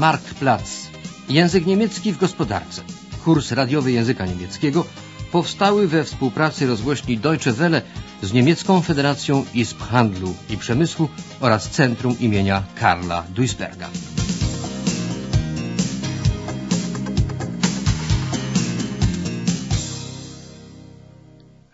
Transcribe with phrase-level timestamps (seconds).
[0.00, 0.90] Marktplatz.
[1.28, 2.82] Język niemiecki w gospodarce.
[3.24, 4.84] Kurs radiowy języka niemieckiego
[5.32, 7.82] powstały we współpracy rozgłośni Deutsche Welle
[8.22, 11.08] z Niemiecką Federacją Izb Handlu i Przemysłu
[11.40, 13.88] oraz Centrum imienia Karla Duisberga.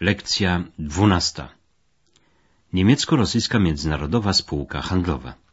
[0.00, 1.48] Lekcja dwunasta.
[2.72, 5.45] Niemiecko-rosyjska międzynarodowa spółka handlowa.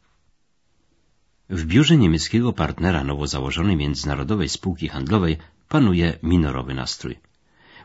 [1.59, 5.37] W biurze niemieckiego partnera nowo założonej międzynarodowej spółki handlowej
[5.69, 7.19] panuje minorowy nastrój.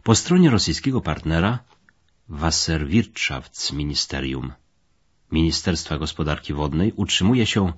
[0.03, 1.59] Po stronie rosyjskiego partnera
[2.29, 4.53] Wasserwirtschaftsministerium
[5.33, 7.73] Ministerstwa Gospodarki Wodnej utrzymuje się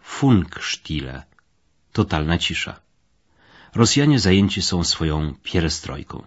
[0.00, 1.22] Funkstille,
[1.92, 2.80] totalna cisza.
[3.74, 6.26] Rosjanie zajęci są swoją pierestrojką.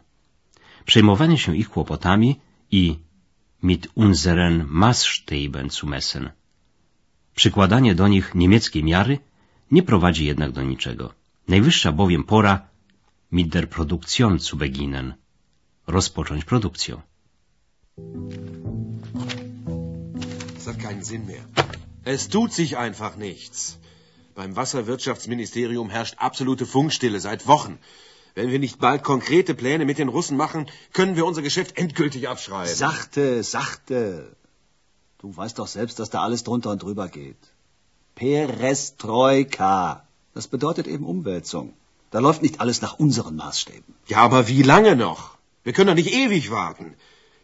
[0.85, 2.39] Przejmowanie się ich kłopotami
[2.71, 2.99] i
[3.63, 6.29] mit unseren Maßstäben zu messen.
[7.35, 9.19] Przykładanie do nich niemieckiej miary
[9.71, 11.13] nie prowadzi jednak do niczego.
[11.47, 12.67] Najwyższa bowiem pora
[13.31, 15.13] mit der Produktion zu beginnen.
[15.87, 17.01] Rozpocząć produkcję.
[20.55, 21.43] Das hat keinen Sinn mehr.
[22.05, 23.77] Es tut sich einfach nichts.
[24.35, 27.77] Beim Wasserwirtschaftsministerium herrscht absolute Funkstille seit Wochen.
[28.35, 32.27] Wenn wir nicht bald konkrete Pläne mit den Russen machen, können wir unser Geschäft endgültig
[32.27, 32.75] abschreiben.
[32.75, 34.35] Sachte, sachte.
[35.19, 37.37] Du weißt doch selbst, dass da alles drunter und drüber geht.
[38.15, 40.05] Perestroika.
[40.33, 41.73] Das bedeutet eben Umwälzung.
[42.11, 43.93] Da läuft nicht alles nach unseren Maßstäben.
[44.07, 45.37] Ja, aber wie lange noch?
[45.63, 46.93] Wir können doch nicht ewig warten.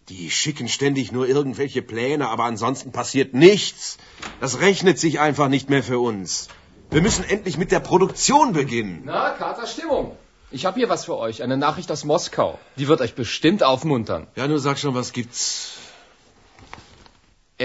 [0.10, 3.98] Die schicken ständig nur irgendwelche Pläne, aber ansonsten passiert nichts.
[4.40, 6.50] Das rechnet sich einfach nicht mehr für uns.
[6.90, 9.04] Wir müssen endlich mit der Produktion beginnen.
[9.06, 10.18] Na, Kater Stimmung.
[10.52, 12.60] Ich habe hier was für euch, eine Nachricht aus Moskau.
[12.78, 14.28] Die wird euch bestimmt aufmuntern.
[14.36, 15.78] Ja, nur sag schon, was gibt's?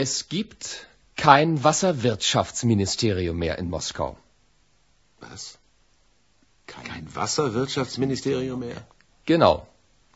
[0.04, 0.64] Es gibt
[1.16, 4.08] kein Wasserwirtschaftsministerium mehr in Moskau.
[5.20, 5.44] Was?
[6.66, 8.80] Kein Wasserwirtschaftsministerium mehr?
[9.24, 9.54] Genau.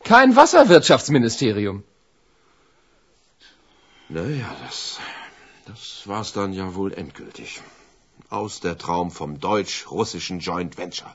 [0.04, 1.82] Kein Wasserwirtschaftsministerium.
[4.10, 4.98] Naja, das,
[5.70, 7.62] das war's dann ja wohl endgültig.
[8.28, 11.14] Aus der Traum vom deutsch-russischen Joint Venture.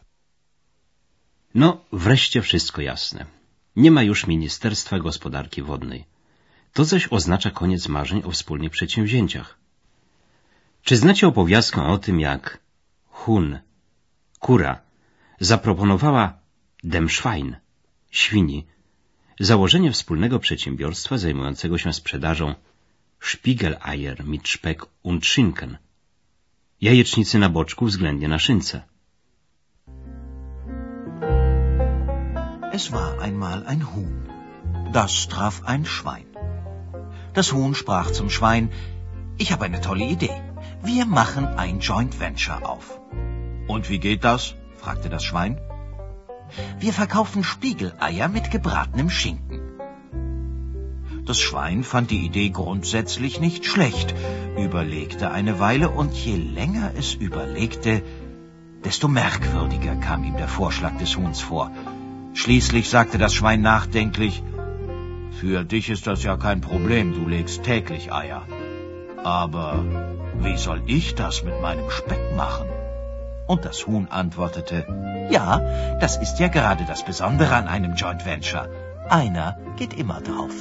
[1.54, 3.28] No, wreszcie wszystko jasne.
[3.76, 6.06] Nie ma już Ministerstwa Gospodarki Wodnej.
[6.76, 9.58] To zaś oznacza koniec marzeń o wspólnych przedsięwzięciach.
[10.84, 12.60] Czy znacie opowiastkę o tym, jak
[13.10, 13.60] Hun,
[14.40, 14.82] kura,
[15.40, 16.34] zaproponowała
[16.84, 17.56] dem Schwein,
[18.12, 18.66] świni,
[19.40, 22.56] założenie wspólnego przedsiębiorstwa zajmującego się sprzedażą
[23.20, 25.78] Spiegeleier mit Speck und Schinken,
[26.82, 28.82] jajecznicy na boczku względnie na szynce.
[32.72, 34.30] Es war einmal ein Huhn.
[34.92, 36.35] Das traf ein Schwein.
[37.36, 38.70] Das Huhn sprach zum Schwein,
[39.38, 40.36] ich habe eine tolle Idee.
[40.82, 43.02] Wir machen ein Joint Venture auf.
[43.68, 44.56] Und wie geht das?
[44.78, 45.60] fragte das Schwein.
[46.80, 49.60] Wir verkaufen Spiegeleier mit gebratenem Schinken.
[51.26, 54.16] Das Schwein fand die Idee grundsätzlich nicht schlecht,
[54.58, 58.02] überlegte eine Weile und je länger es überlegte,
[58.86, 61.72] desto merkwürdiger kam ihm der Vorschlag des Huhns vor.
[62.34, 64.44] Schließlich sagte das Schwein nachdenklich,
[65.40, 68.44] Für dich ist das ja kein Problem, du legst täglich Eier.
[69.24, 69.84] Aber
[70.40, 72.70] wie soll ich das mit meinem Speck machen?
[73.48, 74.86] Und das Huhn antwortete,
[75.30, 75.50] Ja,
[76.00, 78.70] das ist ja gerade das Besondere an einem Joint Venture.
[79.10, 80.56] Einer geht immer drauf.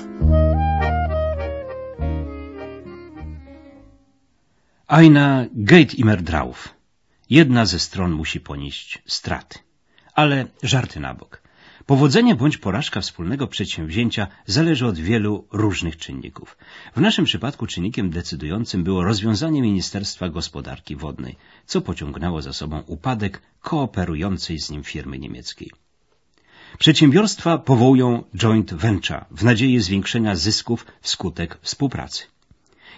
[4.86, 6.74] Aina geht immer drauf.
[7.28, 9.58] Jedna ze stron musi ponieść straty.
[10.14, 11.43] Ale żarty na bok.
[11.86, 16.56] Powodzenie bądź porażka wspólnego przedsięwzięcia zależy od wielu różnych czynników.
[16.96, 21.36] W naszym przypadku czynnikiem decydującym było rozwiązanie Ministerstwa Gospodarki Wodnej,
[21.66, 25.70] co pociągnęło za sobą upadek kooperującej z nim firmy niemieckiej.
[26.78, 32.22] Przedsiębiorstwa powołują joint venture w nadziei zwiększenia zysków wskutek współpracy.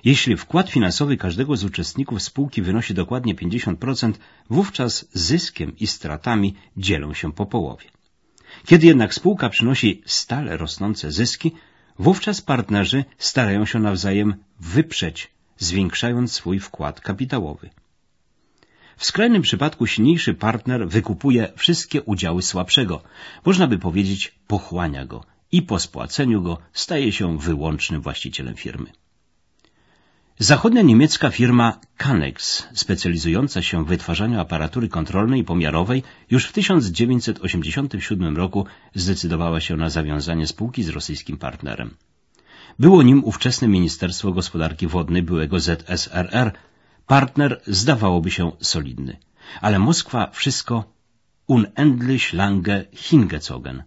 [0.04, 4.12] Jeśli wkład finansowy każdego z uczestników spółki wynosi dokładnie 50%,
[4.50, 7.95] wówczas zyskiem i stratami dzielą się po połowie.
[8.66, 11.52] Kiedy jednak spółka przynosi stale rosnące zyski,
[11.98, 17.70] wówczas partnerzy starają się nawzajem wyprzeć, zwiększając swój wkład kapitałowy.
[18.96, 23.02] W skrajnym przypadku silniejszy partner wykupuje wszystkie udziały słabszego,
[23.44, 28.90] można by powiedzieć pochłania go i po spłaceniu go staje się wyłącznym właścicielem firmy.
[30.38, 38.36] Zachodnia niemiecka firma Canex, specjalizująca się w wytwarzaniu aparatury kontrolnej i pomiarowej, już w 1987
[38.36, 41.94] roku zdecydowała się na zawiązanie spółki z rosyjskim partnerem.
[42.78, 46.52] Było nim ówczesne Ministerstwo Gospodarki Wodnej byłego ZSRR.
[47.06, 49.16] Partner zdawałoby się solidny.
[49.60, 50.84] ale Moskwa wszystko
[51.46, 53.82] unendlich lange hingezogen.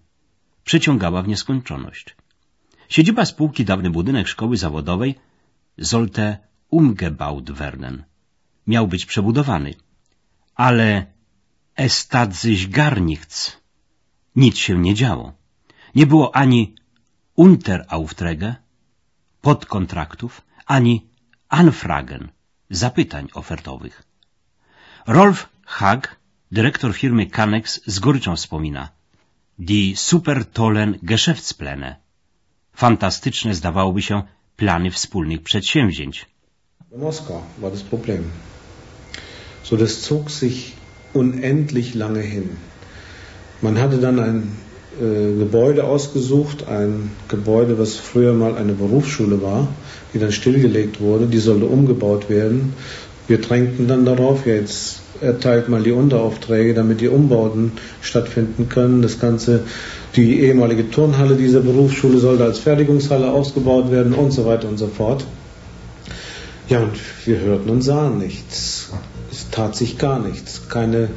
[0.64, 2.16] Przeciągała w nieskończoność.
[2.90, 5.16] Siedziba spółki, dawny budynek szkoły zawodowej,
[5.82, 6.38] sollte
[6.70, 8.04] umgebaut werden.
[8.68, 9.74] Miał być przebudowany.
[10.56, 11.06] Ale
[11.76, 13.58] es tat sich gar nichts.
[14.36, 15.34] Nic się nie działo.
[15.96, 16.76] Nie było ani
[17.36, 18.56] Unteraufträge,
[19.42, 21.08] podkontraktów, ani
[21.50, 22.30] Anfragen,
[22.70, 24.04] zapytań ofertowych.
[25.08, 26.16] Rolf Hag,
[26.52, 28.90] dyrektor firmy Canex, z goryczą wspomina
[29.60, 31.96] Die super tollen Geschäftspläne.
[32.74, 34.24] Fantastyczne zdawałoby się
[34.60, 36.26] plany wspólnych przedsięwzięć.
[36.98, 38.24] Moskau war das Problem.
[39.64, 40.74] So, das zog sich
[41.14, 42.50] unendlich lange hin.
[43.62, 44.38] Man hatte dann ein
[45.00, 49.68] äh, Gebäude ausgesucht, ein Gebäude, was früher mal eine Berufsschule war,
[50.14, 52.74] die dann stillgelegt wurde, die sollte umgebaut werden.
[53.30, 59.04] Wir drängten dann darauf, ja, jetzt erteilt mal die Unteraufträge, damit die Umbauten stattfinden können.
[59.04, 59.62] Das Ganze,
[60.16, 64.88] die ehemalige Turnhalle dieser Berufsschule sollte als Fertigungshalle ausgebaut werden und so weiter und so
[64.88, 65.26] fort.
[66.70, 66.94] Ja, und
[67.26, 68.90] wir hörten und sahen nichts.
[69.32, 70.68] Es tat sich gar nichts.
[70.68, 71.10] Keine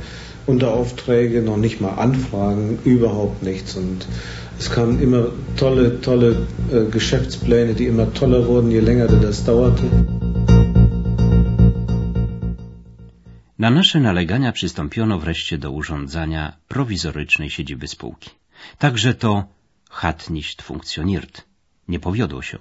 [0.46, 3.74] Unteraufträge, noch nicht mal Anfragen, überhaupt nichts.
[3.74, 4.06] Und
[4.58, 9.84] es kamen immer tolle, tolle äh, Geschäftspläne, die immer toller wurden, je länger das dauerte.
[13.62, 18.30] Na nasze nalegania przystąpiono wreszcie do urządzania prowizorycznej siedziby spółki.
[18.78, 19.44] Także to
[19.90, 21.34] hat nicht funktioniert.
[21.88, 22.58] Nie powiodło się.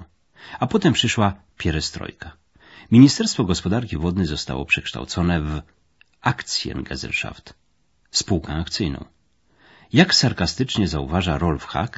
[0.59, 1.27] A potem przyszła
[1.57, 2.31] pierestrojka.
[2.91, 5.61] Ministerstwo Gospodarki Wodnej zostało przekształcone w
[6.21, 7.53] Aktiengesellschaft,
[8.11, 9.05] spółkę akcyjną.
[9.93, 11.93] Jak sarkastycznie zauważa Rolf Hack,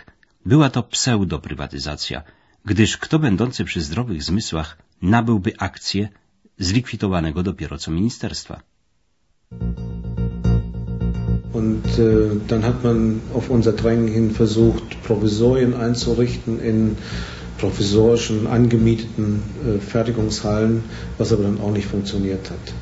[0.46, 2.24] była to pseudoprywatyzacja,
[2.66, 6.10] gdyż kto będący przy zdrowych zmysłach nabyłby akcje
[6.58, 8.73] zlikwidowanego dopiero co ministerstwa.
[11.54, 16.98] Und äh, dann hat man auf unser Drängen hin versucht, Provisorien einzurichten in
[17.58, 20.84] provisorischen, angemieteten äh, Fertigungshallen,
[21.18, 22.74] was aber dann auch nicht funktioniert hat.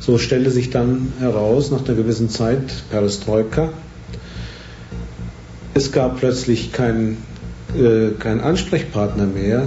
[0.00, 3.70] So stellte sich dann heraus, nach einer gewissen Zeit, Perestroika,
[5.74, 7.18] es gab plötzlich keinen
[7.76, 9.64] äh, kein Ansprechpartner mehr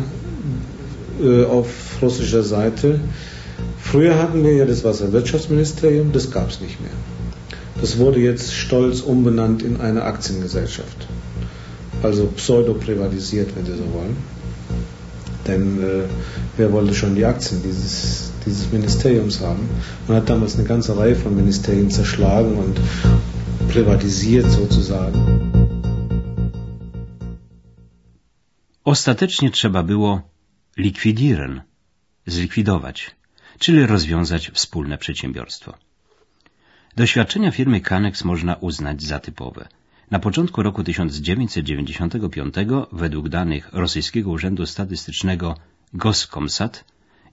[1.24, 1.68] äh, auf
[2.02, 3.00] russischer Seite.
[3.92, 6.98] Früher hatten wir ja das Wasserwirtschaftsministerium, das gab es nicht mehr.
[7.80, 11.08] Das wurde jetzt stolz umbenannt in eine Aktiengesellschaft.
[12.02, 14.18] Also pseudo-privatisiert, wenn Sie so wollen.
[15.48, 16.04] Denn äh,
[16.58, 19.70] wer wollte schon die Aktien dieses, dieses Ministeriums haben?
[20.08, 22.80] Man hat damals eine ganze Reihe von Ministerien zerschlagen und
[23.70, 25.20] privatisiert sozusagen.
[28.84, 30.22] Ostatecznie trzeba było
[30.78, 31.62] likwidieren,
[32.28, 33.16] zlikwidować,
[33.60, 35.74] czyli rozwiązać wspólne przedsiębiorstwo.
[36.96, 39.68] Doświadczenia firmy Canex można uznać za typowe.
[40.12, 42.56] Na początku roku 1995
[42.92, 45.58] według danych Rosyjskiego Urzędu Statystycznego
[45.94, 46.86] Goskomsat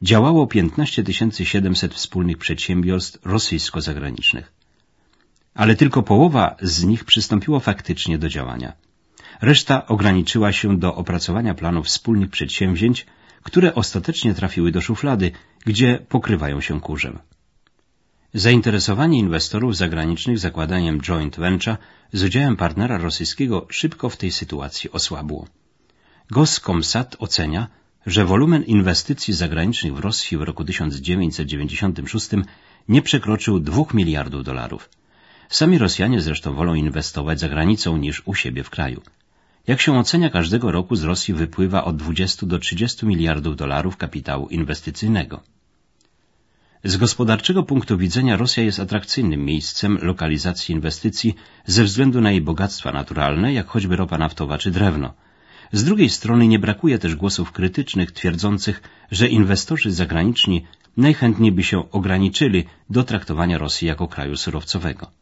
[0.02, 1.04] działało 15
[1.44, 4.52] 700 wspólnych przedsiębiorstw rosyjsko-zagranicznych.
[5.54, 8.72] Ale tylko połowa z nich przystąpiło faktycznie do działania.
[9.40, 13.06] Reszta ograniczyła się do opracowania planów wspólnych przedsięwzięć,
[13.42, 15.32] które ostatecznie trafiły do szuflady,
[15.66, 17.19] gdzie pokrywają się kurzem.
[18.35, 21.76] Zainteresowanie inwestorów zagranicznych zakładaniem joint venture
[22.12, 25.47] z udziałem partnera rosyjskiego szybko w tej sytuacji osłabło.
[26.31, 27.69] Goskomsat ocenia,
[28.07, 32.31] że wolumen inwestycji zagranicznych w Rosji w roku 1996
[32.88, 34.88] nie przekroczył 2 miliardów dolarów.
[35.49, 39.02] Sami Rosjanie zresztą wolą inwestować za granicą niż u siebie w kraju.
[39.66, 44.49] Jak się ocenia, każdego roku z Rosji wypływa od 20 do 30 miliardów dolarów kapitału
[44.49, 45.40] inwestycyjnego.
[46.85, 51.35] Z gospodarczego punktu widzenia Rosja jest atrakcyjnym miejscem lokalizacji inwestycji
[51.66, 55.14] ze względu na jej bogactwa naturalne, jak choćby ropa naftowa czy drewno.
[55.73, 60.66] Z drugiej strony nie brakuje też głosów krytycznych twierdzących, że inwestorzy zagraniczni
[60.97, 65.22] najchętniej by się ograniczyli do traktowania Rosji jako kraju surowcowego.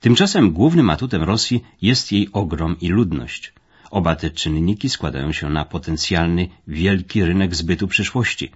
[0.00, 3.52] Tymczasem głównym atutem Rosji jest jej ogrom i ludność.
[3.90, 8.50] Oba te czynniki składają się na potencjalny, wielki rynek zbytu przyszłości.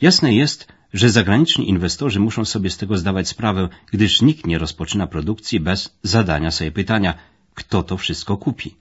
[0.00, 5.06] Jasne jest, że zagraniczni inwestorzy muszą sobie z tego zdawać sprawę, gdyż nikt nie rozpoczyna
[5.06, 7.14] produkcji bez zadania sobie pytania,
[7.54, 8.76] kto to wszystko kupi.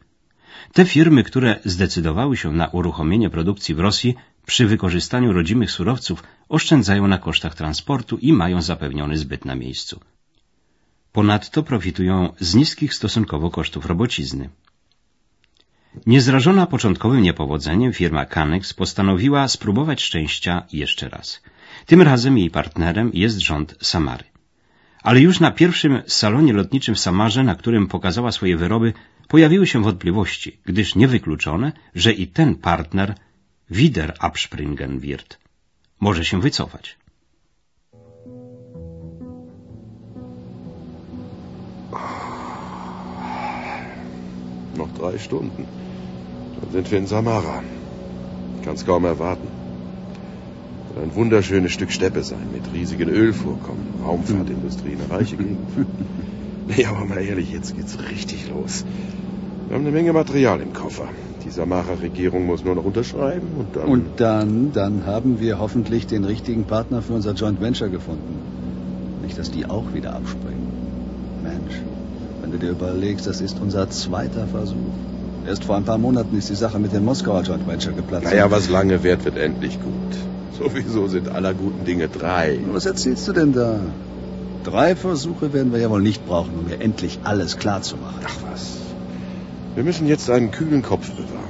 [0.74, 4.16] Te firmy, które zdecydowały się na uruchomienie produkcji w Rosji
[4.46, 10.00] przy wykorzystaniu rodzimych surowców, oszczędzają na kosztach transportu i mają zapewniony zbyt na miejscu.
[11.12, 14.50] Ponadto profitują z niskich stosunkowo kosztów robocizny.
[16.06, 21.42] Niezrażona początkowym niepowodzeniem firma Canex postanowiła spróbować szczęścia jeszcze raz.
[21.86, 24.24] Tym razem jej partnerem jest rząd Samary.
[25.04, 28.94] Ale już na pierwszym salonie lotniczym w Samarze, na którym pokazała swoje wyroby,
[29.28, 33.16] pojawiły się wątpliwości, gdyż niewykluczone, że i ten partner,
[33.70, 35.40] Wider abspringen wird,
[36.00, 37.01] może się wycofać.
[44.82, 45.66] Noch drei Stunden.
[46.60, 47.62] Dann sind wir in Samara.
[48.58, 49.48] Ich kann es kaum erwarten.
[50.96, 55.60] Soll ein wunderschönes Stück Steppe sein, mit riesigen Ölvorkommen, Raumfahrtindustrie, eine reiche Gegend.
[56.68, 58.86] Nee, aber mal ehrlich, jetzt geht's richtig los.
[59.68, 61.10] Wir haben eine Menge Material im Koffer.
[61.44, 63.88] Die Samara-Regierung muss nur noch unterschreiben und dann...
[63.90, 68.36] Und dann, dann haben wir hoffentlich den richtigen Partner für unser Joint Venture gefunden.
[69.24, 70.61] Nicht, dass die auch wieder abspringen.
[72.42, 74.94] Wenn du dir überlegst, das ist unser zweiter Versuch.
[75.48, 78.26] Erst vor ein paar Monaten ist die Sache mit dem Moskauer Joint Venture geplatzt.
[78.26, 79.94] Naja, was lange währt, wird endlich gut.
[80.58, 82.60] Sowieso sind aller guten Dinge drei.
[82.72, 83.80] Was erzählst du denn da?
[84.64, 88.22] Drei Versuche werden wir ja wohl nicht brauchen, um mir endlich alles klar zu machen.
[88.24, 88.78] Ach was.
[89.74, 91.42] Wir müssen jetzt einen kühlen Kopf bewahren.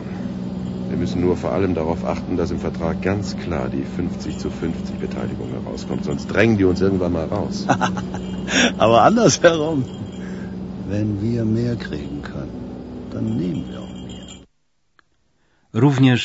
[0.89, 4.49] Wir müssen nur vor allem darauf achten, dass im Vertrag ganz klar die 50 zu
[4.49, 6.05] 50 Beteiligung herauskommt.
[6.05, 7.65] Sonst drängen die uns irgendwann mal raus.
[8.77, 9.85] Aber andersherum.
[10.93, 12.61] Wenn wir mehr kriegen können,
[13.11, 14.27] dann nehmen wir auch mehr.
[15.83, 16.21] Również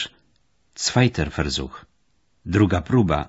[0.75, 1.75] zweiter Versuch,
[2.55, 3.29] druga próba,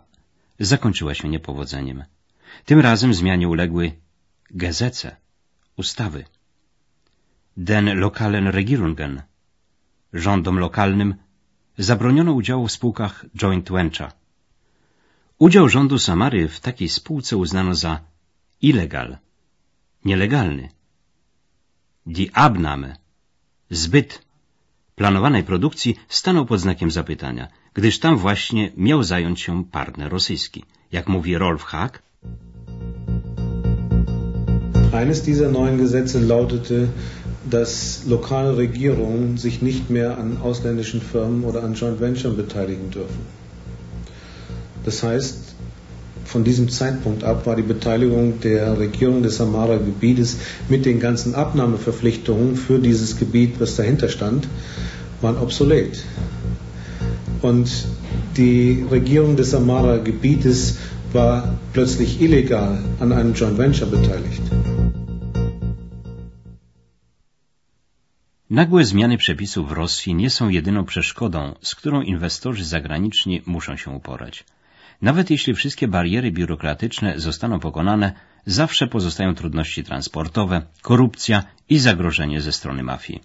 [0.59, 2.03] zakończyła się niepowodzeniem.
[2.65, 3.91] Tym razem zmianie uległy
[4.51, 5.15] Gesetze,
[5.75, 6.25] ustawy.
[7.57, 9.21] Den lokalen Regierungen,
[10.13, 11.15] rządom lokalnym,
[11.77, 14.11] zabroniono udziału w spółkach joint venture.
[15.39, 17.99] Udział rządu Samary w takiej spółce uznano za
[18.61, 19.17] illegal,
[20.05, 20.76] nielegalny.
[22.07, 22.95] Die Abnahme,
[23.69, 24.21] zbyt
[24.95, 30.63] planowanej produkcji stanął pod znakiem zapytania, gdyż tam właśnie miał zająć się partner rosyjski.
[30.91, 32.01] Jak mówi Rolf Hack,
[34.91, 36.87] Eines dieser neuen Gesetze lautete,
[37.49, 43.21] dass lokale Regierungen sich nicht mehr an ausländischen Firmen oder an Joint Venture beteiligen dürfen.
[44.85, 45.56] Das heißt,
[46.27, 50.37] von diesem Zeitpunkt ab war die Beteiligung der Regierung des Samara-Gebietes
[50.69, 54.47] mit den ganzen Abnahmeverpflichtungen für dieses Gebiet, was dahinter stand,
[55.21, 56.03] waren obsolet.
[57.41, 57.69] Und
[58.35, 60.77] die Regierung des Samara-Gebietes
[61.13, 64.41] war plötzlich illegal an einem Joint Venture beteiligt.
[68.49, 73.91] Nagłe zmiany przepisów w Rosji nie są jedyną przeszkodą, z którą inwestorzy zagraniczni muszą się
[73.91, 74.43] uporać.
[75.01, 78.13] Nawet jeśli wszystkie bariery biurokratyczne zostaną pokonane,
[78.45, 83.21] zawsze pozostają trudności transportowe, korupcja i zagrożenie ze strony mafii.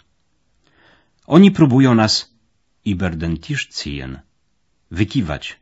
[1.27, 2.35] Oni próbują nas
[2.85, 4.19] über den Tisch ziehen,
[4.91, 5.61] wykiwać.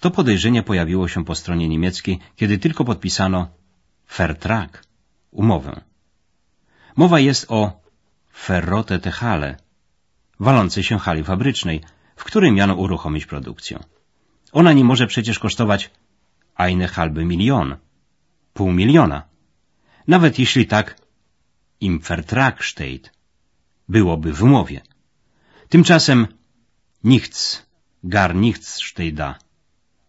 [0.00, 3.48] To podejrzenie pojawiło się po stronie niemieckiej, kiedy tylko podpisano
[4.16, 4.84] Vertrag,
[5.30, 5.80] umowę.
[6.96, 7.80] Mowa jest o
[8.32, 9.56] Ferrote Techale,
[10.40, 11.80] walącej się hali fabrycznej,
[12.16, 13.78] w której miano uruchomić produkcję.
[14.52, 15.90] Ona nie może przecież kosztować
[16.54, 17.76] eine halbe milion,
[18.54, 19.22] pół miliona.
[20.08, 20.96] Nawet jeśli tak
[21.80, 23.12] im Vertrag steht,
[23.88, 24.80] byłoby w umowie.
[25.68, 26.26] Tymczasem
[27.04, 27.66] nichts,
[28.04, 29.38] gar nichts steht da.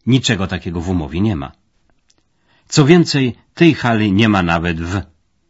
[0.06, 1.52] Niczego takiego w umowie nie ma.
[2.68, 5.02] Co więcej, tej hali nie ma nawet w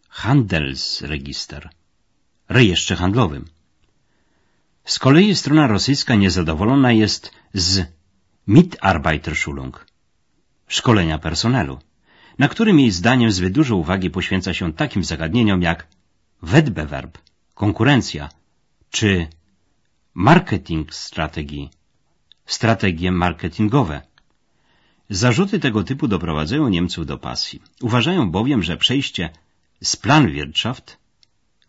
[0.10, 1.70] Handelsregister,
[2.50, 3.46] rejestrze handlowym.
[4.86, 7.86] Z kolei strona rosyjska niezadowolona jest z
[8.58, 9.74] Mitarbeiterschulung,
[10.68, 11.76] szkolenia personelu,
[12.40, 15.88] na którym jej zdaniem zbyt dużo uwagi poświęca się takim zagadnieniom jak
[16.42, 17.18] Wettbewerb,
[17.56, 18.30] konkurencja,
[18.90, 19.28] czy
[20.14, 21.70] marketing strategii,
[22.46, 24.02] strategie marketingowe.
[25.10, 27.62] Zarzuty tego typu doprowadzają Niemców do pasji.
[27.82, 29.30] Uważają bowiem, że przejście
[29.84, 30.98] z Planwirtschaft,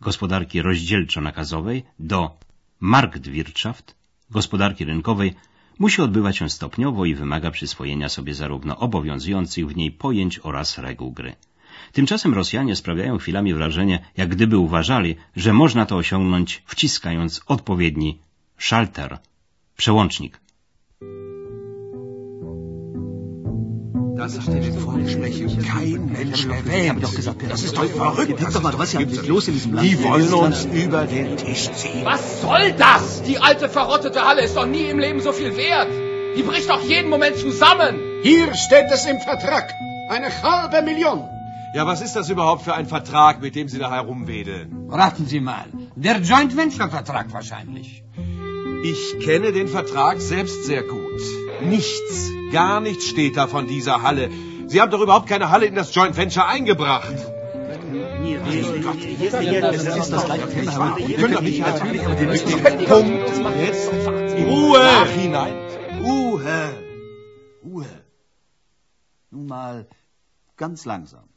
[0.01, 2.37] gospodarki rozdzielczo-nakazowej, do
[2.79, 3.95] Marktwirtschaft,
[4.29, 5.35] gospodarki rynkowej,
[5.79, 11.11] musi odbywać się stopniowo i wymaga przyswojenia sobie zarówno obowiązujących w niej pojęć oraz reguł
[11.11, 11.35] gry.
[11.91, 18.19] Tymczasem Rosjanie sprawiają chwilami wrażenie, jak gdyby uważali, że można to osiągnąć wciskając odpowiedni
[18.57, 19.19] szalter,
[19.77, 20.39] przełącznik.
[24.15, 27.03] Das den Vorsprechen kein Mensch erwähnt.
[27.49, 28.39] Das ist doch verrückt.
[28.39, 29.87] Denk doch mal, was hier eigentlich los in diesem Land?
[29.87, 32.05] Die wollen uns über den Tisch ziehen.
[32.05, 33.23] Was soll das?
[33.23, 35.89] Die alte verrottete Halle ist doch nie im Leben so viel wert.
[36.37, 37.95] Die bricht doch jeden Moment zusammen.
[38.21, 39.71] Hier steht es im Vertrag.
[40.09, 41.23] Eine halbe Million.
[41.73, 44.89] Ja, was ist das überhaupt für ein Vertrag, mit dem Sie da herumwedeln?
[44.89, 45.65] Raten Sie mal.
[45.95, 48.03] Der Joint Venture Vertrag wahrscheinlich.
[48.83, 51.02] Ich kenne den Vertrag selbst sehr gut.
[51.61, 54.29] Nichts, gar nichts steht da von dieser Halle,
[54.67, 57.13] Sie haben doch überhaupt keine Halle in das Joint Venture eingebracht.
[62.87, 63.29] Punkt.
[63.61, 63.91] Jetzt
[64.47, 64.79] Ruhe.
[64.79, 65.53] Nachhinein.
[66.01, 66.73] Ruhe.
[67.63, 67.85] Ruhe.
[69.29, 69.87] Nun mal
[70.57, 71.29] ganz langsam.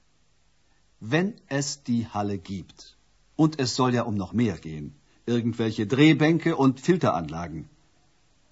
[1.00, 2.97] Wenn es die Halle gibt,
[3.37, 7.68] und es soll ja um noch mehr gehen, irgendwelche Drehbänke und Filteranlagen,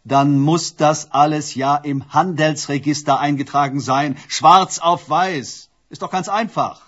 [0.05, 5.71] dann muss das alles ja im Handelsregister eingetragen sein, schwarz auf weiß.
[5.89, 6.83] Ist doch ganz einfach.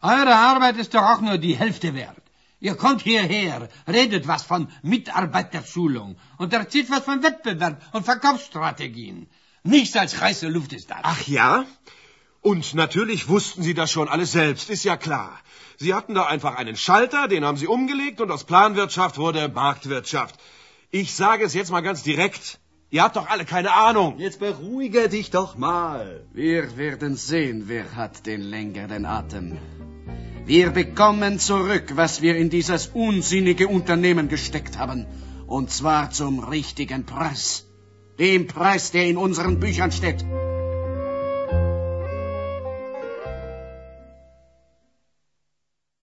[0.00, 2.22] Eure Arbeit ist doch auch nur die Hälfte wert.
[2.60, 9.28] Ihr kommt hierher, redet was von Mitarbeiterschulung und erzählt was von Wettbewerb und Verkaufsstrategien.
[9.62, 10.98] Nichts als heiße Luft ist das.
[11.02, 11.66] Ach ja?
[12.40, 15.38] Und natürlich wussten Sie das schon alles selbst, ist ja klar.
[15.76, 20.36] Sie hatten da einfach einen Schalter, den haben Sie umgelegt und aus Planwirtschaft wurde Marktwirtschaft.
[20.90, 22.60] Ich sage es jetzt mal ganz direkt.
[22.88, 24.18] Ihr habt doch alle keine Ahnung.
[24.18, 26.26] Jetzt beruhige dich doch mal.
[26.32, 29.58] Wir werden sehen, wer hat den längeren Atem.
[30.46, 35.06] Wir bekommen zurück, was wir in dieses unsinnige Unternehmen gesteckt haben.
[35.46, 37.66] Und zwar zum richtigen Preis.
[38.18, 40.24] Dem Preis, der in unseren Büchern steht.